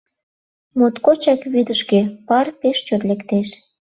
[0.77, 3.49] —Моткочак вӱдыжгӧ, пар пеш чот лектеш.